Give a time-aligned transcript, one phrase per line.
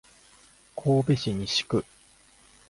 [0.75, 1.85] 神戸市西区